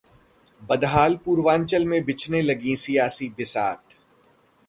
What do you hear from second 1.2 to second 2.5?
पूर्वांचल में बिछने